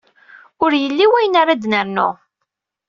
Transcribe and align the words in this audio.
Ur 0.63 0.71
yelli 0.81 1.05
wayen 1.11 1.35
ara 1.41 1.53
d-nernu. 1.61 2.09